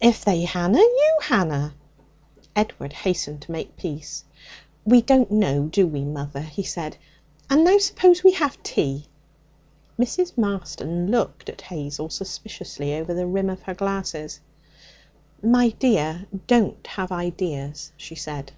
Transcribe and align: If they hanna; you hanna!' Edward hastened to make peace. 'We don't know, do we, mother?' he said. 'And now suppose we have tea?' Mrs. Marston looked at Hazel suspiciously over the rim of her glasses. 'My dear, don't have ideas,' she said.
If 0.00 0.24
they 0.24 0.40
hanna; 0.42 0.80
you 0.80 1.16
hanna!' 1.22 1.72
Edward 2.56 2.92
hastened 2.92 3.42
to 3.42 3.52
make 3.52 3.76
peace. 3.76 4.24
'We 4.84 5.02
don't 5.02 5.30
know, 5.30 5.66
do 5.66 5.86
we, 5.86 6.00
mother?' 6.02 6.40
he 6.42 6.64
said. 6.64 6.96
'And 7.48 7.62
now 7.62 7.78
suppose 7.78 8.24
we 8.24 8.32
have 8.32 8.60
tea?' 8.64 9.06
Mrs. 9.96 10.36
Marston 10.36 11.12
looked 11.12 11.48
at 11.48 11.60
Hazel 11.60 12.10
suspiciously 12.10 12.92
over 12.96 13.14
the 13.14 13.28
rim 13.28 13.48
of 13.48 13.62
her 13.62 13.74
glasses. 13.74 14.40
'My 15.44 15.68
dear, 15.68 16.26
don't 16.48 16.84
have 16.88 17.12
ideas,' 17.12 17.92
she 17.96 18.16
said. 18.16 18.50